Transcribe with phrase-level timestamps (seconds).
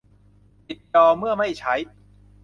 [0.67, 1.73] ปิดจอเมื่อไม่ใช้